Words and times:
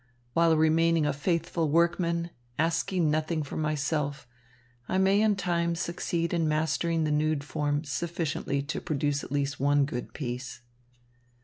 While 0.33 0.57
remaining 0.57 1.05
a 1.05 1.13
faithful 1.13 1.69
workman 1.69 2.31
asking 2.57 3.11
nothing 3.11 3.43
for 3.43 3.55
myself, 3.55 4.27
I 4.89 4.97
may 4.97 5.21
in 5.21 5.35
time 5.35 5.75
succeed 5.75 6.33
in 6.33 6.47
mastering 6.47 7.03
the 7.03 7.11
nude 7.11 7.43
form 7.43 7.83
sufficiently 7.83 8.63
to 8.63 8.81
produce 8.81 9.23
at 9.23 9.31
least 9.31 9.59
one 9.59 9.85
good 9.85 10.15
piece." 10.15 10.61